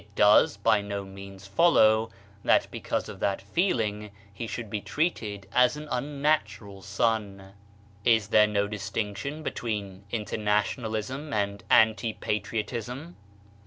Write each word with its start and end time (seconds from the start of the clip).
It 0.01 0.15
does 0.15 0.57
by 0.57 0.81
no 0.81 1.05
means 1.05 1.45
follow 1.45 2.09
that 2.43 2.71
because 2.71 3.07
of 3.07 3.19
that 3.19 3.39
feeling 3.39 4.09
he 4.33 4.47
should 4.47 4.67
be 4.67 4.81
treated 4.81 5.45
as 5.53 5.77
an 5.77 5.87
unnatural 5.91 6.81
son. 6.81 7.53
Is 8.03 8.29
there 8.29 8.47
no 8.47 8.67
distinction 8.67 9.43
between 9.43 10.05
internationalism 10.09 11.31
and 11.33 11.63
anti 11.69 12.13
patriotism 12.15 13.15